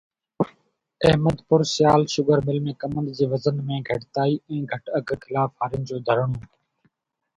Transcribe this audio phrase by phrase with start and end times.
[1.09, 5.49] احمد پور Sial sugar mill ۾ ڪمند جي وزن ۾ گهٽتائي ۽ گهٽ اگهه خلاف
[5.61, 6.41] هارين جو ڌرڻو